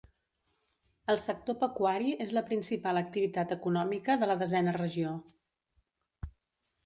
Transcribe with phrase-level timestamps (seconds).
[1.13, 5.11] El sector pecuari és la principal activitat econòmica de la Desena Regió.